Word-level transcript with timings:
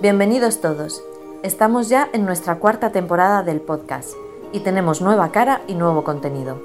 Bienvenidos 0.00 0.62
todos. 0.62 1.02
Estamos 1.42 1.90
ya 1.90 2.08
en 2.14 2.24
nuestra 2.24 2.58
cuarta 2.58 2.90
temporada 2.90 3.42
del 3.42 3.60
podcast 3.60 4.14
y 4.50 4.60
tenemos 4.60 5.02
nueva 5.02 5.30
cara 5.30 5.60
y 5.66 5.74
nuevo 5.74 6.04
contenido. 6.04 6.58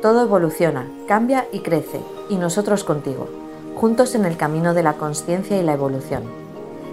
Todo 0.00 0.22
evoluciona, 0.22 0.90
cambia 1.06 1.46
y 1.52 1.60
crece, 1.60 2.00
y 2.30 2.36
nosotros 2.36 2.82
contigo, 2.82 3.28
juntos 3.76 4.14
en 4.14 4.24
el 4.24 4.38
camino 4.38 4.72
de 4.72 4.82
la 4.82 4.94
conciencia 4.94 5.58
y 5.58 5.62
la 5.62 5.74
evolución. 5.74 6.22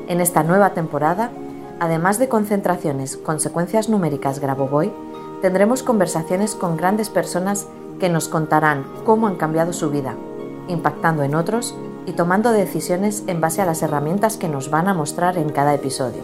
En 0.09 0.19
esta 0.19 0.43
nueva 0.43 0.73
temporada, 0.73 1.31
además 1.79 2.19
de 2.19 2.27
concentraciones, 2.27 3.15
consecuencias 3.15 3.87
numéricas 3.87 4.39
Grabovoi, 4.39 4.91
tendremos 5.41 5.83
conversaciones 5.83 6.53
con 6.53 6.75
grandes 6.75 7.09
personas 7.09 7.65
que 7.97 8.09
nos 8.09 8.27
contarán 8.27 8.85
cómo 9.05 9.27
han 9.27 9.37
cambiado 9.37 9.71
su 9.71 9.89
vida, 9.89 10.15
impactando 10.67 11.23
en 11.23 11.33
otros 11.33 11.73
y 12.07 12.13
tomando 12.13 12.51
decisiones 12.51 13.23
en 13.27 13.41
base 13.41 13.61
a 13.61 13.65
las 13.65 13.83
herramientas 13.83 14.37
que 14.37 14.47
nos 14.47 14.71
van 14.71 14.87
a 14.87 14.93
mostrar 14.95 15.37
en 15.37 15.49
cada 15.49 15.75
episodio. 15.75 16.23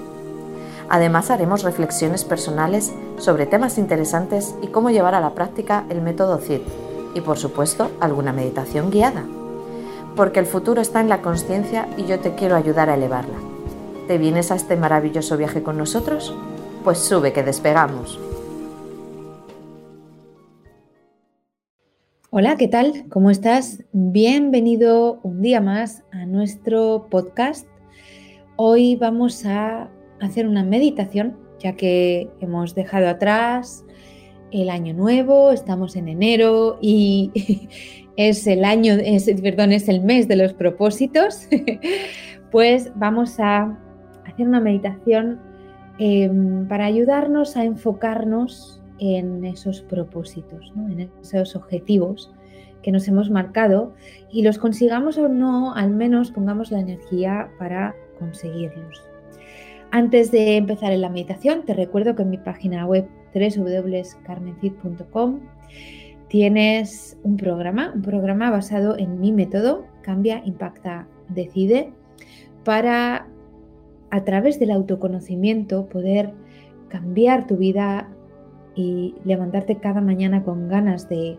Además 0.90 1.30
haremos 1.30 1.64
reflexiones 1.64 2.24
personales 2.24 2.94
sobre 3.18 3.46
temas 3.46 3.78
interesantes 3.78 4.56
y 4.62 4.68
cómo 4.68 4.90
llevar 4.90 5.14
a 5.14 5.20
la 5.20 5.36
práctica 5.36 5.84
el 5.90 6.02
método 6.02 6.38
CID 6.38 6.62
y 7.14 7.22
por 7.22 7.38
supuesto 7.38 7.92
alguna 8.00 8.32
meditación 8.32 8.92
guiada. 8.92 9.24
Porque 10.16 10.40
el 10.40 10.46
futuro 10.46 10.82
está 10.82 11.02
en 11.02 11.10
la 11.10 11.22
conciencia 11.22 11.88
y 11.98 12.06
yo 12.06 12.20
te 12.20 12.34
quiero 12.34 12.56
ayudar 12.56 12.90
a 12.90 12.96
elevarla. 12.96 13.38
¿Te 14.08 14.18
vienes 14.18 14.52
a 14.52 14.56
este 14.56 14.78
maravilloso 14.78 15.38
viaje 15.38 15.64
con 15.64 15.78
nosotros? 15.78 16.34
Pues 16.84 17.00
sube 17.00 17.34
que 17.34 17.44
despegamos. 17.44 18.20
Hola, 22.36 22.56
¿qué 22.58 22.68
tal? 22.68 23.06
¿Cómo 23.10 23.30
estás? 23.30 23.84
Bienvenido 23.92 25.20
un 25.22 25.44
día 25.44 25.62
más 25.62 26.04
a 26.12 26.26
nuestro 26.26 27.06
podcast. 27.12 27.68
Hoy 28.56 28.96
vamos 28.96 29.46
a 29.46 29.92
hacer 30.20 30.48
una 30.48 30.64
meditación, 30.64 31.38
ya 31.60 31.74
que 31.76 32.32
hemos 32.42 32.74
dejado 32.74 33.08
atrás 33.08 33.86
el 34.50 34.72
año 34.72 34.96
nuevo, 34.96 35.52
estamos 35.52 35.96
en 35.96 36.08
enero 36.08 36.80
y 36.82 37.70
es 38.18 38.48
el 38.48 38.66
año, 38.66 38.96
perdón, 39.44 39.72
es 39.72 39.88
el 39.88 40.02
mes 40.02 40.28
de 40.28 40.36
los 40.36 40.54
propósitos. 40.56 41.48
Pues 42.50 42.92
vamos 42.96 43.40
a 43.40 43.78
hacer 44.26 44.48
una 44.48 44.60
meditación 44.60 45.40
em, 46.00 46.68
para 46.68 46.86
ayudarnos 46.86 47.58
a 47.58 47.64
enfocarnos 47.64 48.83
en 49.04 49.44
esos 49.46 49.82
propósitos, 49.82 50.74
en 50.90 51.10
esos 51.22 51.56
objetivos 51.56 52.32
que 52.82 52.92
nos 52.92 53.08
hemos 53.08 53.30
marcado 53.30 53.94
y 54.32 54.44
los 54.44 54.58
consigamos 54.58 55.18
o 55.18 55.30
no, 55.30 55.74
al 55.74 55.90
menos 55.90 56.32
pongamos 56.32 56.72
la 56.72 56.80
energía 56.80 57.50
para 57.58 57.96
conseguirlos. 58.20 59.04
Antes 59.92 60.32
de 60.32 60.58
empezar 60.58 60.92
en 60.92 61.02
la 61.02 61.10
meditación, 61.10 61.64
te 61.66 61.74
recuerdo 61.74 62.16
que 62.16 62.24
en 62.24 62.32
mi 62.32 62.38
página 62.38 62.86
web 62.86 63.08
www.carmencid.com 63.34 65.40
tienes 66.28 67.18
un 67.24 67.38
programa, 67.38 67.92
un 67.94 68.02
programa 68.02 68.50
basado 68.50 68.98
en 68.98 69.20
mi 69.20 69.32
método, 69.32 69.86
Cambia, 70.02 70.42
Impacta, 70.46 71.08
Decide, 71.30 71.94
para 72.64 73.28
a 74.10 74.24
través 74.24 74.60
del 74.60 74.72
autoconocimiento 74.72 75.88
poder 75.88 76.34
cambiar 76.88 77.48
tu 77.48 77.58
vida 77.58 78.13
y 78.76 79.16
levantarte 79.24 79.78
cada 79.78 80.02
mañana 80.02 80.44
con 80.44 80.68
ganas 80.68 81.10
de, 81.10 81.38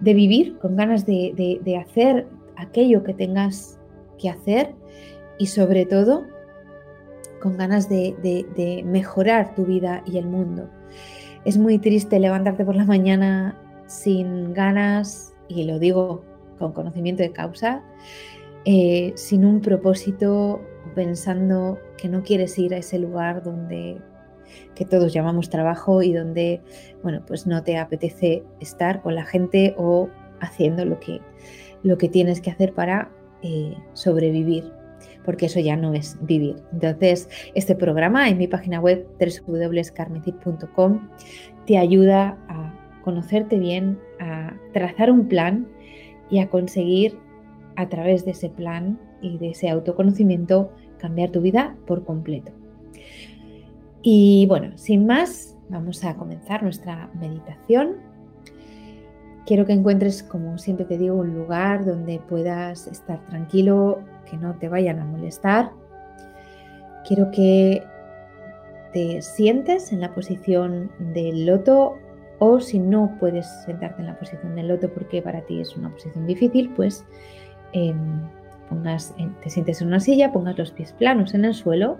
vivir, 0.00 0.58
con 0.58 0.76
ganas 0.76 1.06
de, 1.06 1.80
hacer 1.80 2.26
aquello 2.56 3.02
que 3.02 3.14
tengas 3.14 3.78
que 4.18 4.30
hacer 4.30 4.74
y 5.38 5.46
sobre 5.46 5.84
todo 5.84 6.24
con 7.40 7.56
ganas 7.56 7.88
de, 7.88 8.84
mejorar 8.86 9.54
tu 9.54 9.64
vida 9.64 10.02
y 10.06 10.18
el 10.18 10.26
mundo. 10.26 10.68
Es 11.44 11.58
muy 11.58 11.78
triste 11.78 12.18
levantarte 12.18 12.64
por 12.64 12.74
la 12.74 12.84
mañana 12.84 13.56
sin 13.86 14.52
ganas, 14.52 15.32
y 15.48 15.64
lo 15.64 15.78
digo 15.78 16.24
con 16.58 16.72
conocimiento 16.72 17.22
de 17.22 17.30
causa, 17.30 17.84
eh, 18.64 19.12
sin 19.14 19.44
un 19.44 19.60
propósito, 19.60 20.60
pensando 20.94 21.78
que 21.96 22.08
no 22.08 22.22
quieres 22.22 22.58
ir 22.58 22.74
a 22.74 22.78
ese 22.78 22.98
lugar 22.98 23.42
donde 23.44 24.00
que 24.74 24.84
todos 24.84 25.12
llamamos 25.12 25.50
trabajo 25.50 26.02
y 26.02 26.12
donde, 26.12 26.60
bueno, 27.02 27.22
pues 27.26 27.46
no 27.46 27.62
te 27.62 27.78
apetece 27.78 28.44
estar 28.60 29.02
con 29.02 29.14
la 29.14 29.24
gente 29.24 29.74
o 29.78 30.08
haciendo 30.40 30.84
lo 30.84 31.00
que, 31.00 31.20
lo 31.82 31.98
que 31.98 32.08
tienes 32.08 32.40
que 32.40 32.50
hacer 32.50 32.72
para 32.72 33.10
eh, 33.42 33.74
sobrevivir, 33.94 34.72
porque 35.24 35.46
eso 35.46 35.60
ya 35.60 35.76
no 35.76 35.94
es 35.94 36.18
vivir. 36.22 36.56
Entonces, 36.72 37.28
este 37.54 37.74
programa 37.74 38.28
en 38.28 38.38
mi 38.38 38.46
página 38.46 38.80
web 38.80 39.06
www.carmencid.com 39.18 41.08
te 41.66 41.78
ayuda 41.78 42.38
a 42.48 42.72
conocerte 43.02 43.58
bien, 43.58 43.98
a 44.20 44.54
trazar 44.72 45.10
un 45.10 45.28
plan 45.28 45.68
y 46.30 46.40
a 46.40 46.48
conseguir 46.48 47.18
a 47.76 47.88
través 47.88 48.24
de 48.24 48.32
ese 48.32 48.48
plan 48.48 48.98
y 49.20 49.38
de 49.38 49.50
ese 49.50 49.68
autoconocimiento 49.68 50.72
cambiar 50.98 51.30
tu 51.30 51.40
vida 51.40 51.76
por 51.86 52.04
completo. 52.04 52.52
Y 54.08 54.46
bueno, 54.46 54.70
sin 54.78 55.04
más, 55.04 55.56
vamos 55.68 56.04
a 56.04 56.14
comenzar 56.14 56.62
nuestra 56.62 57.10
meditación. 57.18 57.96
Quiero 59.46 59.66
que 59.66 59.72
encuentres, 59.72 60.22
como 60.22 60.58
siempre 60.58 60.86
te 60.86 60.96
digo, 60.96 61.16
un 61.16 61.34
lugar 61.34 61.84
donde 61.84 62.20
puedas 62.20 62.86
estar 62.86 63.26
tranquilo, 63.26 63.98
que 64.30 64.36
no 64.36 64.54
te 64.54 64.68
vayan 64.68 65.00
a 65.00 65.04
molestar. 65.04 65.72
Quiero 67.04 67.32
que 67.32 67.82
te 68.92 69.22
sientes 69.22 69.90
en 69.90 70.02
la 70.02 70.14
posición 70.14 70.88
del 71.12 71.44
loto 71.44 71.94
o 72.38 72.60
si 72.60 72.78
no 72.78 73.16
puedes 73.18 73.48
sentarte 73.64 74.02
en 74.02 74.06
la 74.06 74.16
posición 74.20 74.54
del 74.54 74.68
loto 74.68 74.88
porque 74.88 75.20
para 75.20 75.40
ti 75.40 75.60
es 75.60 75.76
una 75.76 75.90
posición 75.90 76.28
difícil, 76.28 76.70
pues 76.76 77.04
em, 77.72 78.20
pongas, 78.68 79.12
te 79.42 79.50
sientes 79.50 79.80
en 79.80 79.88
una 79.88 79.98
silla, 79.98 80.32
pongas 80.32 80.56
los 80.56 80.70
pies 80.70 80.92
planos 80.92 81.34
en 81.34 81.44
el 81.44 81.54
suelo 81.54 81.98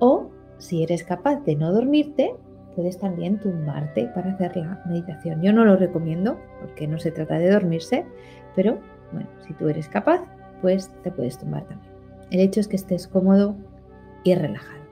o 0.00 0.28
si 0.62 0.84
eres 0.84 1.02
capaz 1.02 1.40
de 1.40 1.56
no 1.56 1.72
dormirte, 1.72 2.34
puedes 2.76 2.96
también 2.96 3.38
tumbarte 3.38 4.06
para 4.14 4.32
hacer 4.32 4.56
la 4.56 4.80
meditación. 4.86 5.42
Yo 5.42 5.52
no 5.52 5.64
lo 5.64 5.76
recomiendo 5.76 6.38
porque 6.60 6.86
no 6.86 7.00
se 7.00 7.10
trata 7.10 7.38
de 7.38 7.50
dormirse, 7.50 8.06
pero 8.54 8.78
bueno, 9.10 9.28
si 9.46 9.54
tú 9.54 9.68
eres 9.68 9.88
capaz, 9.88 10.22
pues 10.60 10.88
te 11.02 11.10
puedes 11.10 11.36
tumbar 11.36 11.64
también. 11.64 11.92
El 12.30 12.40
hecho 12.40 12.60
es 12.60 12.68
que 12.68 12.76
estés 12.76 13.08
cómodo 13.08 13.56
y 14.22 14.34
relajado. 14.36 14.82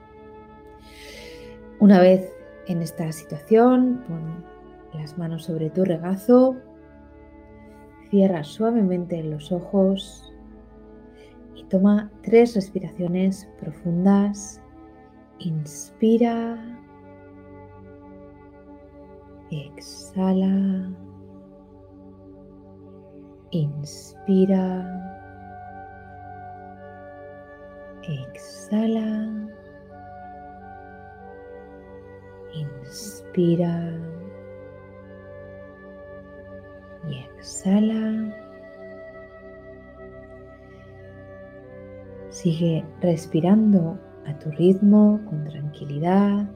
Una 1.79 2.01
vez 2.01 2.29
en 2.67 2.81
esta 2.81 3.09
situación, 3.13 4.03
pon 4.07 4.43
las 4.93 5.17
manos 5.17 5.45
sobre 5.45 5.69
tu 5.69 5.85
regazo, 5.85 6.57
cierra 8.09 8.43
suavemente 8.43 9.23
los 9.23 9.53
ojos 9.53 10.33
y 11.55 11.63
toma 11.63 12.11
tres 12.23 12.55
respiraciones 12.55 13.47
profundas 13.57 14.60
Inspira. 15.43 16.55
Exhala. 19.49 20.93
Inspira. 23.49 24.85
Exhala. 28.03 29.09
Inspira. 32.53 33.91
Y 37.09 37.17
exhala. 37.17 38.37
Sigue 42.29 42.85
respirando 43.01 44.10
a 44.25 44.37
tu 44.39 44.51
ritmo, 44.51 45.19
con 45.29 45.43
tranquilidad, 45.45 46.49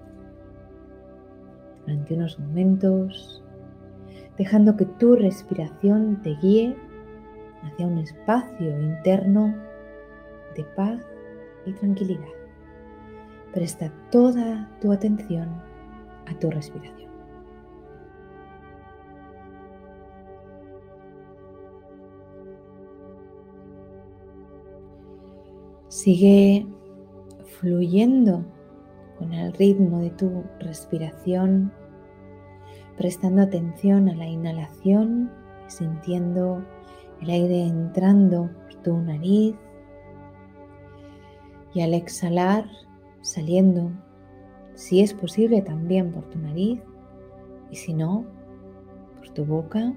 durante 1.85 2.13
unos 2.13 2.39
momentos, 2.39 3.43
dejando 4.37 4.75
que 4.75 4.85
tu 4.85 5.15
respiración 5.15 6.21
te 6.21 6.35
guíe 6.35 6.75
hacia 7.63 7.87
un 7.87 7.97
espacio 7.99 8.79
interno 8.79 9.55
de 10.55 10.63
paz 10.75 11.01
y 11.65 11.73
tranquilidad. 11.73 12.23
Presta 13.53 13.91
toda 14.11 14.69
tu 14.81 14.91
atención 14.91 15.49
a 16.27 16.37
tu 16.39 16.49
respiración. 16.49 17.11
Sigue 25.87 26.67
fluyendo 27.59 28.45
con 29.17 29.33
el 29.33 29.53
ritmo 29.53 29.99
de 30.01 30.09
tu 30.11 30.43
respiración, 30.59 31.71
prestando 32.97 33.41
atención 33.41 34.09
a 34.09 34.15
la 34.15 34.27
inhalación 34.27 35.31
y 35.67 35.71
sintiendo 35.71 36.63
el 37.21 37.29
aire 37.29 37.65
entrando 37.65 38.49
por 38.63 38.75
tu 38.81 38.97
nariz 38.97 39.55
Y 41.73 41.81
al 41.81 41.93
exhalar, 41.93 42.65
saliendo, 43.21 43.91
si 44.75 45.01
es 45.01 45.13
posible 45.13 45.61
también 45.61 46.11
por 46.11 46.23
tu 46.29 46.39
nariz 46.39 46.79
y 47.69 47.75
si 47.75 47.93
no, 47.93 48.25
por 49.17 49.29
tu 49.29 49.43
boca, 49.45 49.93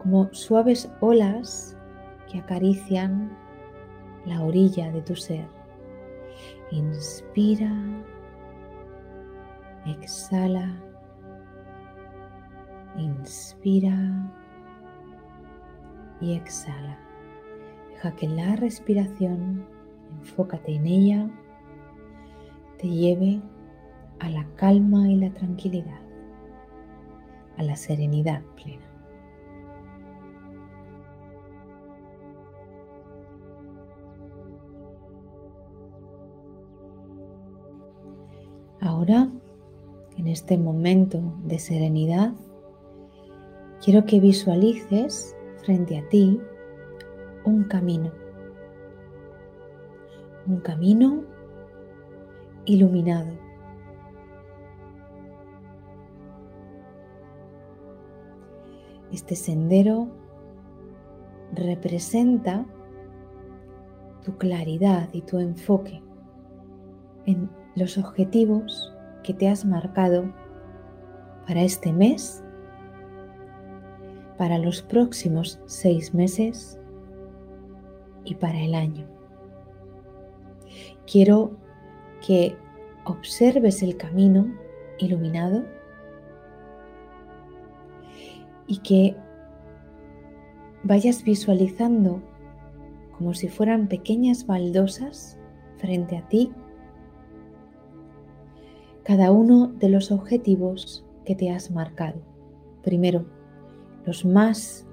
como 0.00 0.32
suaves 0.32 0.90
olas 1.00 1.76
que 2.30 2.38
acarician 2.38 3.36
la 4.24 4.42
orilla 4.42 4.90
de 4.90 5.02
tu 5.02 5.16
ser. 5.16 5.57
Inspira, 6.70 7.72
exhala, 9.86 10.74
inspira 12.96 14.32
y 16.20 16.34
exhala. 16.34 16.98
Deja 17.90 18.12
que 18.16 18.28
la 18.28 18.56
respiración, 18.56 19.66
enfócate 20.20 20.74
en 20.74 20.86
ella, 20.86 21.30
te 22.78 22.88
lleve 22.88 23.40
a 24.20 24.30
la 24.30 24.46
calma 24.56 25.08
y 25.08 25.16
la 25.16 25.30
tranquilidad, 25.30 26.00
a 27.56 27.62
la 27.62 27.76
serenidad 27.76 28.42
plena. 28.56 28.87
Ahora, 38.98 39.30
en 40.16 40.26
este 40.26 40.58
momento 40.58 41.22
de 41.44 41.60
serenidad, 41.60 42.32
quiero 43.80 44.04
que 44.04 44.18
visualices 44.18 45.36
frente 45.62 45.98
a 45.98 46.08
ti 46.08 46.40
un 47.44 47.62
camino. 47.62 48.10
Un 50.48 50.58
camino 50.58 51.22
iluminado. 52.64 53.30
Este 59.12 59.36
sendero 59.36 60.08
representa 61.54 62.66
tu 64.24 64.36
claridad 64.38 65.08
y 65.12 65.22
tu 65.22 65.38
enfoque 65.38 66.02
en 67.26 67.48
los 67.78 67.96
objetivos 67.96 68.92
que 69.22 69.32
te 69.32 69.48
has 69.48 69.64
marcado 69.64 70.32
para 71.46 71.62
este 71.62 71.92
mes, 71.92 72.42
para 74.36 74.58
los 74.58 74.82
próximos 74.82 75.60
seis 75.66 76.12
meses 76.14 76.78
y 78.24 78.34
para 78.34 78.60
el 78.60 78.74
año. 78.74 79.06
Quiero 81.10 81.56
que 82.26 82.56
observes 83.04 83.82
el 83.82 83.96
camino 83.96 84.46
iluminado 84.98 85.64
y 88.66 88.78
que 88.78 89.16
vayas 90.82 91.24
visualizando 91.24 92.22
como 93.16 93.34
si 93.34 93.48
fueran 93.48 93.88
pequeñas 93.88 94.46
baldosas 94.46 95.38
frente 95.78 96.16
a 96.16 96.28
ti 96.28 96.52
cada 99.08 99.32
uno 99.32 99.68
de 99.68 99.88
los 99.88 100.12
objetivos 100.12 101.02
que 101.24 101.34
te 101.34 101.50
has 101.50 101.70
marcado. 101.70 102.20
Primero, 102.82 103.24
los 104.04 104.22
más 104.22 104.86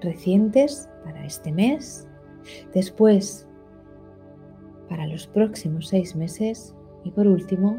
recientes 0.00 0.88
para 1.04 1.26
este 1.26 1.52
mes, 1.52 2.08
después 2.72 3.46
para 4.88 5.06
los 5.06 5.26
próximos 5.26 5.88
seis 5.88 6.16
meses 6.16 6.74
y 7.04 7.10
por 7.10 7.26
último 7.26 7.76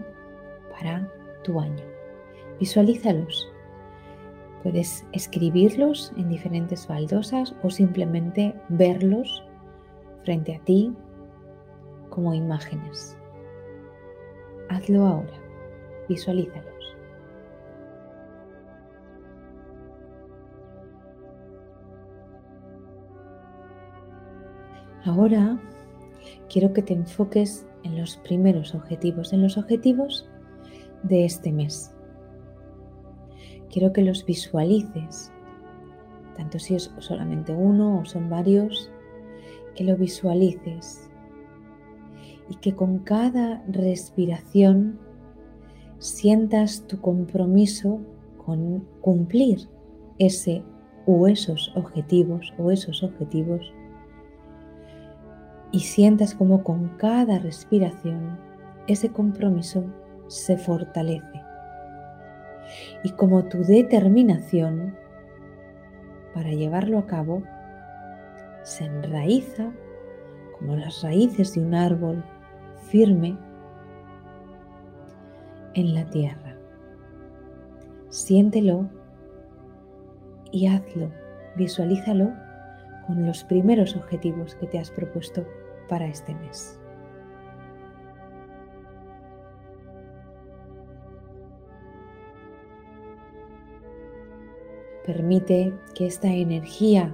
para 0.70 1.12
tu 1.44 1.60
año. 1.60 1.84
Visualízalos. 2.60 3.48
Puedes 4.62 5.08
escribirlos 5.12 6.14
en 6.18 6.30
diferentes 6.30 6.88
baldosas 6.88 7.56
o 7.64 7.72
simplemente 7.72 8.54
verlos 8.70 9.44
frente 10.24 10.56
a 10.56 10.60
ti 10.66 10.94
como 12.12 12.32
imágenes. 12.36 13.18
Hazlo 14.70 15.06
ahora. 15.06 15.34
Visualízalos. 16.08 16.76
Ahora 25.06 25.60
quiero 26.50 26.74
que 26.74 26.82
te 26.82 26.94
enfoques 26.94 27.68
en 27.84 27.98
los 27.98 28.18
primeros 28.18 28.74
objetivos, 28.74 29.34
en 29.34 29.44
los 29.44 29.58
objetivos 29.58 30.28
de 31.04 31.26
este 31.26 31.52
mes. 31.52 31.94
Quiero 33.70 33.94
que 33.94 34.02
los 34.02 34.26
visualices, 34.26 35.32
tanto 36.36 36.58
si 36.58 36.76
es 36.76 36.92
solamente 36.98 37.54
uno 37.54 38.00
o 38.00 38.06
son 38.06 38.30
varios, 38.30 38.92
que 39.76 39.84
lo 39.84 39.96
visualices 39.96 41.05
y 42.50 42.56
que 42.56 42.76
con 42.76 43.00
cada 43.00 43.64
respiración 43.68 45.00
sientas 46.00 46.86
tu 46.88 47.00
compromiso 47.02 48.00
con 48.38 48.86
cumplir 49.02 49.68
ese 50.20 50.64
o 51.06 51.28
esos 51.28 51.72
objetivos 51.76 52.54
o 52.58 52.72
esos 52.72 53.04
objetivos 53.04 53.74
y 55.72 55.80
sientas 55.80 56.34
como 56.34 56.64
con 56.64 56.90
cada 56.98 57.38
respiración 57.40 58.38
ese 58.88 59.10
compromiso 59.10 59.84
se 60.28 60.58
fortalece. 60.58 61.42
Y 63.04 63.12
como 63.12 63.46
tu 63.46 63.64
determinación 63.64 64.96
para 66.34 66.52
llevarlo 66.52 67.00
a 67.00 67.08
cabo 67.08 67.44
se 68.64 68.86
enraiza 68.86 69.72
como 70.58 70.76
las 70.76 71.04
raíces 71.04 71.54
de 71.54 71.62
un 71.62 71.76
árbol 71.76 72.24
firme 72.90 73.38
en 75.74 75.94
la 75.94 76.06
tierra. 76.06 76.56
Siéntelo 78.10 78.90
y 80.52 80.68
hazlo, 80.68 81.12
visualízalo 81.58 82.32
con 83.08 83.26
los 83.26 83.44
primeros 83.44 83.96
objetivos 83.96 84.56
que 84.56 84.68
te 84.68 84.80
has 84.80 84.90
propuesto 84.90 85.46
para 85.90 86.08
este 86.08 86.34
mes. 86.36 86.80
Permite 95.06 95.72
que 95.94 96.08
esta 96.08 96.34
energía 96.34 97.14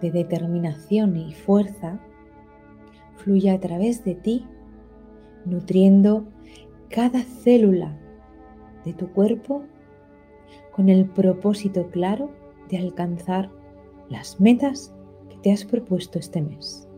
de 0.00 0.10
determinación 0.10 1.16
y 1.16 1.32
fuerza 1.32 2.00
fluya 3.28 3.52
a 3.52 3.60
través 3.60 4.04
de 4.04 4.14
ti, 4.14 4.46
nutriendo 5.44 6.24
cada 6.88 7.20
célula 7.20 7.94
de 8.86 8.94
tu 8.94 9.12
cuerpo 9.12 9.64
con 10.74 10.88
el 10.88 11.04
propósito 11.04 11.90
claro 11.90 12.30
de 12.70 12.78
alcanzar 12.78 13.50
las 14.08 14.40
metas 14.40 14.94
que 15.28 15.36
te 15.42 15.52
has 15.52 15.66
propuesto 15.66 16.18
este 16.18 16.40
mes. 16.40 16.88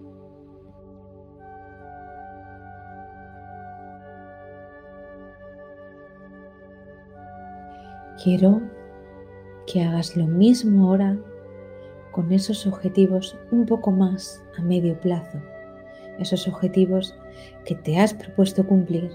Quiero 8.23 8.61
que 9.67 9.83
hagas 9.83 10.17
lo 10.17 10.29
mismo 10.29 10.87
ahora 10.87 11.19
con 12.13 12.31
esos 12.31 12.69
objetivos 12.69 13.37
un 13.51 13.67
poco 13.67 13.91
más 13.91 14.45
a 14.57 14.63
medio 14.63 15.01
plazo 15.01 15.41
esos 16.21 16.47
objetivos 16.47 17.17
que 17.65 17.75
te 17.75 17.99
has 17.99 18.15
propuesto 18.15 18.67
cumplir 18.67 19.11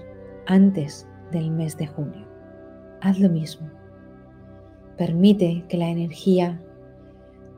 antes 0.46 1.06
del 1.32 1.50
mes 1.50 1.76
de 1.76 1.86
junio. 1.86 2.26
Haz 3.00 3.18
lo 3.18 3.28
mismo. 3.28 3.68
Permite 4.96 5.64
que 5.68 5.76
la 5.76 5.88
energía 5.88 6.60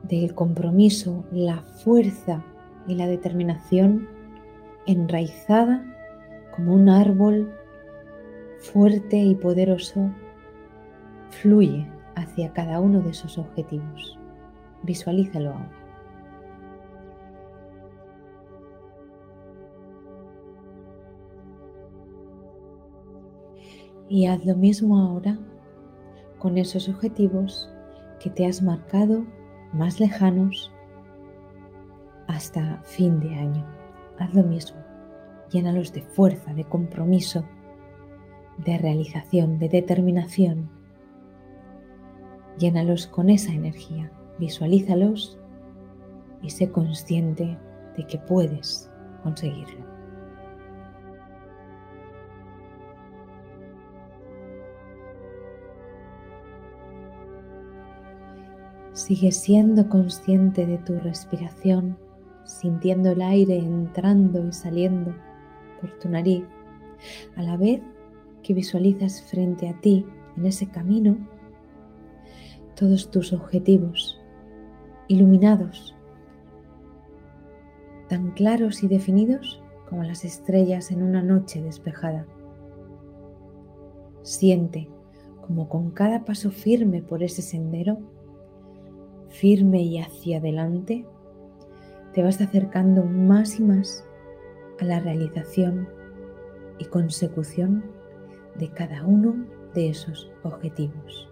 del 0.03 0.33
compromiso, 0.33 1.25
la 1.31 1.61
fuerza 1.61 2.43
y 2.87 2.95
la 2.95 3.07
determinación 3.07 4.07
enraizada 4.85 5.83
como 6.55 6.73
un 6.73 6.89
árbol 6.89 7.53
fuerte 8.59 9.17
y 9.17 9.35
poderoso 9.35 10.09
fluye 11.29 11.87
hacia 12.15 12.51
cada 12.53 12.79
uno 12.79 13.01
de 13.01 13.11
esos 13.11 13.37
objetivos. 13.37 14.17
Visualízalo 14.83 15.51
ahora. 15.51 15.78
Y 24.09 24.25
haz 24.25 24.43
lo 24.43 24.55
mismo 24.55 24.97
ahora 24.97 25.37
con 26.39 26.57
esos 26.57 26.89
objetivos 26.89 27.69
que 28.19 28.31
te 28.31 28.47
has 28.47 28.63
marcado 28.63 29.23
más 29.71 29.99
lejanos 29.99 30.71
hasta 32.27 32.81
fin 32.83 33.19
de 33.19 33.35
año. 33.35 33.65
Haz 34.17 34.33
lo 34.33 34.43
mismo. 34.43 34.79
Llénalos 35.51 35.93
de 35.93 36.01
fuerza, 36.01 36.53
de 36.55 36.63
compromiso, 36.63 37.45
de 38.57 38.79
realización, 38.79 39.59
de 39.59 39.69
determinación. 39.69 40.69
Llénalos 42.57 43.05
con 43.05 43.29
esa 43.29 43.53
energía. 43.53 44.11
Visualízalos 44.39 45.39
y 46.41 46.49
sé 46.49 46.71
consciente 46.71 47.57
de 47.95 48.07
que 48.07 48.17
puedes 48.17 48.89
conseguirlo. 49.23 49.98
Sigue 59.09 59.31
siendo 59.31 59.89
consciente 59.89 60.67
de 60.67 60.77
tu 60.77 60.99
respiración, 60.99 61.97
sintiendo 62.43 63.09
el 63.09 63.23
aire 63.23 63.57
entrando 63.57 64.47
y 64.47 64.53
saliendo 64.53 65.15
por 65.81 65.97
tu 65.97 66.09
nariz, 66.09 66.43
a 67.35 67.41
la 67.41 67.57
vez 67.57 67.81
que 68.43 68.53
visualizas 68.53 69.23
frente 69.23 69.67
a 69.67 69.73
ti 69.81 70.05
en 70.37 70.45
ese 70.45 70.67
camino 70.67 71.17
todos 72.75 73.09
tus 73.09 73.33
objetivos 73.33 74.21
iluminados, 75.07 75.95
tan 78.09 78.29
claros 78.33 78.83
y 78.83 78.87
definidos 78.87 79.59
como 79.89 80.03
las 80.03 80.23
estrellas 80.23 80.91
en 80.91 81.01
una 81.01 81.23
noche 81.23 81.63
despejada. 81.63 82.27
Siente 84.21 84.87
como 85.41 85.67
con 85.67 85.89
cada 85.89 86.25
paso 86.25 86.51
firme 86.51 87.01
por 87.01 87.23
ese 87.23 87.41
sendero 87.41 88.18
firme 89.29 89.81
y 89.81 89.99
hacia 89.99 90.37
adelante, 90.37 91.05
te 92.13 92.23
vas 92.23 92.41
acercando 92.41 93.03
más 93.03 93.59
y 93.59 93.63
más 93.63 94.05
a 94.79 94.85
la 94.85 94.99
realización 94.99 95.87
y 96.79 96.85
consecución 96.85 97.83
de 98.55 98.69
cada 98.69 99.05
uno 99.05 99.45
de 99.73 99.89
esos 99.89 100.31
objetivos. 100.43 101.29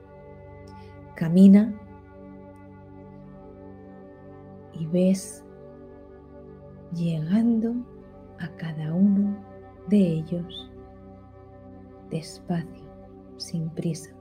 Camina 1.16 1.74
y 4.74 4.86
ves 4.86 5.44
llegando 6.94 7.74
a 8.40 8.48
cada 8.58 8.94
uno 8.94 9.44
de 9.88 9.98
ellos 9.98 10.72
despacio, 12.10 12.86
sin 13.38 13.70
prisa, 13.70 14.12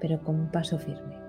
pero 0.00 0.22
con 0.22 0.50
paso 0.50 0.78
firme. 0.78 1.23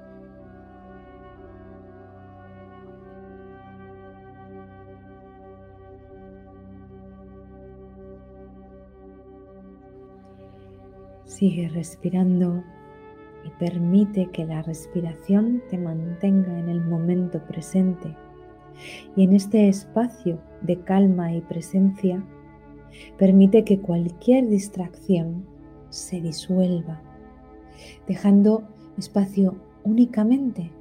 Sigue 11.35 11.67
respirando 11.67 12.63
y 13.43 13.49
permite 13.59 14.27
que 14.27 14.45
la 14.45 14.61
respiración 14.61 15.61
te 15.69 15.77
mantenga 15.77 16.57
en 16.57 16.69
el 16.69 16.79
momento 16.79 17.45
presente. 17.45 18.15
Y 19.17 19.25
en 19.25 19.33
este 19.33 19.67
espacio 19.67 20.39
de 20.61 20.79
calma 20.79 21.33
y 21.33 21.41
presencia, 21.41 22.23
permite 23.17 23.65
que 23.65 23.81
cualquier 23.81 24.47
distracción 24.47 25.45
se 25.89 26.21
disuelva, 26.21 27.01
dejando 28.07 28.63
espacio 28.97 29.57
únicamente 29.83 30.71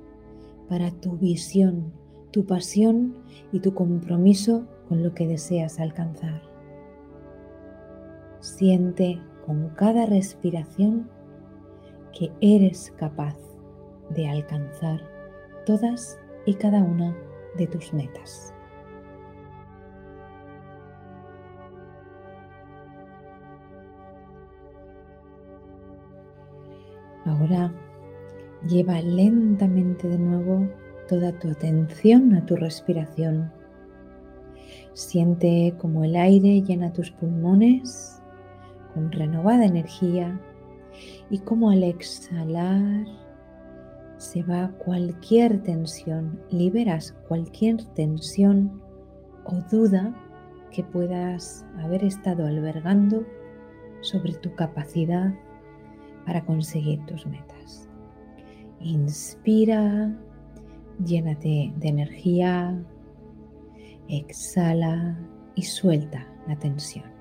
para 0.69 0.93
tu 0.93 1.17
visión, 1.17 1.93
tu 2.31 2.47
pasión 2.47 3.17
y 3.51 3.59
tu 3.59 3.75
compromiso 3.75 4.69
con 4.89 5.03
lo 5.03 5.15
que 5.15 5.27
deseas 5.27 5.81
alcanzar. 5.81 6.43
Siente 8.39 9.19
con 9.45 9.69
cada 9.71 10.07
respiración 10.07 11.09
que 12.17 12.33
eres 12.41 12.93
capaz 12.97 13.37
de 14.11 14.29
alcanzar 14.29 15.01
todas 15.67 16.19
y 16.47 16.55
cada 16.55 16.83
una 16.83 17.15
de 17.57 17.67
tus 17.67 17.93
metas. 17.93 18.55
Ahora 27.27 27.73
lleva 28.69 29.01
lentamente 29.01 30.09
de 30.09 30.19
nuevo 30.19 30.69
toda 31.09 31.33
tu 31.39 31.51
atención 31.51 32.35
a 32.35 32.45
tu 32.47 32.57
respiración. 32.57 33.51
Siente 34.93 35.75
como 35.79 36.05
el 36.05 36.17
aire 36.17 36.63
llena 36.63 36.93
tus 36.93 37.11
pulmones 37.11 38.23
con 38.95 39.13
renovada 39.13 39.67
energía 39.67 40.41
y 41.29 41.39
como 41.41 41.71
al 41.71 41.83
exhalar 41.83 43.07
se 44.17 44.43
va 44.43 44.71
cualquier 44.79 45.63
tensión, 45.63 46.41
liberas 46.51 47.13
cualquier 47.29 47.85
tensión 47.95 48.81
o 49.45 49.57
duda 49.71 50.15
que 50.71 50.83
puedas 50.83 51.67
haber 51.79 52.05
estado 52.05 52.47
albergando 52.47 53.27
sobre 54.01 54.35
tu 54.35 54.55
capacidad 54.55 55.35
para 56.25 56.45
conseguir 56.45 57.05
tus 57.07 57.27
metas. 57.27 57.89
Inspira, 58.81 60.17
llénate 61.05 61.73
de 61.77 61.89
energía, 61.89 62.79
exhala 64.09 65.19
y 65.55 65.63
suelta 65.63 66.27
la 66.47 66.57
tensión. 66.57 67.14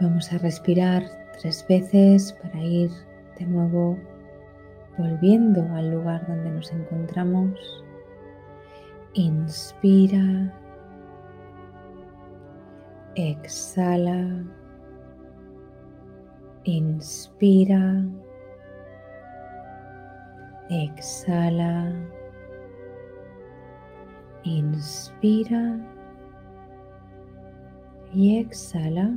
Vamos 0.00 0.32
a 0.32 0.38
respirar 0.38 1.04
tres 1.40 1.64
veces 1.68 2.32
para 2.42 2.60
ir 2.60 2.90
de 3.38 3.46
nuevo 3.46 3.96
volviendo 4.98 5.62
al 5.74 5.92
lugar 5.92 6.26
donde 6.26 6.50
nos 6.50 6.72
encontramos. 6.72 7.84
Inspira. 9.14 10.52
Exhala. 13.14 14.44
Inspira. 16.64 18.04
Exhala. 20.70 21.92
Inspira. 24.42 25.78
Y 28.12 28.38
exhala. 28.38 29.16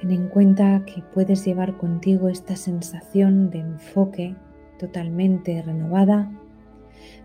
Ten 0.00 0.10
en 0.12 0.28
cuenta 0.28 0.84
que 0.86 1.02
puedes 1.02 1.44
llevar 1.44 1.76
contigo 1.76 2.28
esta 2.28 2.54
sensación 2.54 3.50
de 3.50 3.58
enfoque 3.58 4.36
totalmente 4.78 5.60
renovada, 5.62 6.30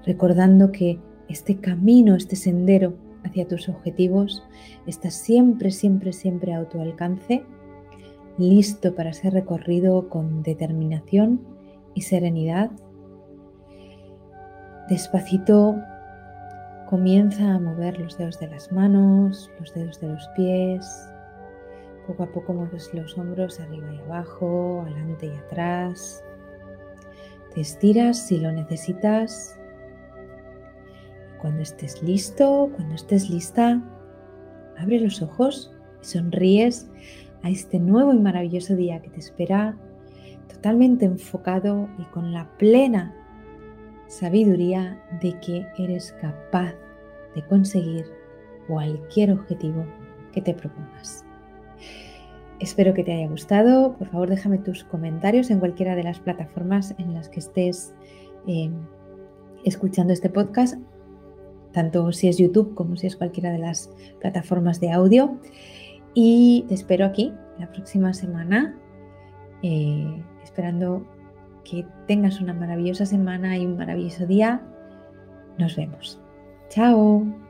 recordando 0.05 0.71
que 0.71 0.99
este 1.27 1.59
camino, 1.59 2.15
este 2.15 2.35
sendero 2.35 2.95
hacia 3.23 3.47
tus 3.47 3.69
objetivos 3.69 4.43
está 4.87 5.11
siempre, 5.11 5.71
siempre, 5.71 6.13
siempre 6.13 6.53
a 6.53 6.67
tu 6.67 6.81
alcance, 6.81 7.43
listo 8.37 8.95
para 8.95 9.13
ser 9.13 9.33
recorrido 9.33 10.09
con 10.09 10.41
determinación 10.41 11.41
y 11.93 12.01
serenidad. 12.01 12.71
Despacito 14.89 15.75
comienza 16.89 17.53
a 17.53 17.59
mover 17.59 17.99
los 17.99 18.17
dedos 18.17 18.39
de 18.39 18.47
las 18.47 18.71
manos, 18.71 19.49
los 19.59 19.73
dedos 19.73 19.99
de 20.01 20.07
los 20.07 20.27
pies, 20.35 21.12
poco 22.07 22.23
a 22.23 22.27
poco 22.27 22.53
mueves 22.53 22.93
los 22.93 23.17
hombros 23.17 23.59
arriba 23.59 23.93
y 23.93 23.99
abajo, 23.99 24.83
adelante 24.85 25.27
y 25.27 25.37
atrás. 25.37 26.23
Te 27.53 27.61
estiras 27.61 28.27
si 28.27 28.39
lo 28.39 28.51
necesitas. 28.51 29.59
Cuando 31.39 31.61
estés 31.61 32.01
listo, 32.01 32.71
cuando 32.75 32.95
estés 32.95 33.29
lista, 33.29 33.81
abre 34.77 34.99
los 34.99 35.21
ojos 35.21 35.71
y 36.01 36.05
sonríes 36.05 36.89
a 37.43 37.49
este 37.49 37.79
nuevo 37.79 38.13
y 38.13 38.19
maravilloso 38.19 38.75
día 38.75 39.01
que 39.01 39.09
te 39.09 39.19
espera, 39.19 39.77
totalmente 40.47 41.05
enfocado 41.05 41.89
y 41.99 42.03
con 42.05 42.31
la 42.31 42.49
plena 42.57 43.13
sabiduría 44.07 45.01
de 45.21 45.37
que 45.39 45.65
eres 45.77 46.13
capaz 46.21 46.73
de 47.35 47.45
conseguir 47.47 48.05
cualquier 48.67 49.31
objetivo 49.31 49.85
que 50.31 50.41
te 50.41 50.53
propongas. 50.53 51.25
Espero 52.59 52.93
que 52.93 53.03
te 53.03 53.13
haya 53.13 53.27
gustado. 53.27 53.97
Por 53.97 54.07
favor, 54.07 54.29
déjame 54.29 54.57
tus 54.57 54.83
comentarios 54.83 55.49
en 55.49 55.59
cualquiera 55.59 55.95
de 55.95 56.03
las 56.03 56.19
plataformas 56.19 56.95
en 56.97 57.13
las 57.13 57.29
que 57.29 57.39
estés 57.39 57.93
eh, 58.47 58.69
escuchando 59.65 60.13
este 60.13 60.29
podcast, 60.29 60.75
tanto 61.71 62.11
si 62.11 62.27
es 62.27 62.37
YouTube 62.37 62.73
como 62.75 62.95
si 62.95 63.07
es 63.07 63.15
cualquiera 63.15 63.51
de 63.51 63.59
las 63.59 63.89
plataformas 64.21 64.79
de 64.79 64.91
audio. 64.91 65.37
Y 66.13 66.65
te 66.67 66.75
espero 66.75 67.05
aquí 67.05 67.33
la 67.59 67.71
próxima 67.71 68.13
semana, 68.13 68.77
eh, 69.63 70.23
esperando 70.43 71.05
que 71.63 71.85
tengas 72.07 72.39
una 72.39 72.53
maravillosa 72.53 73.05
semana 73.05 73.57
y 73.57 73.65
un 73.65 73.77
maravilloso 73.77 74.25
día. 74.25 74.61
Nos 75.57 75.75
vemos. 75.75 76.19
Chao. 76.69 77.42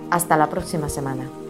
Hasta 0.09 0.35
la 0.35 0.49
próxima 0.49 0.89
semana. 0.89 1.42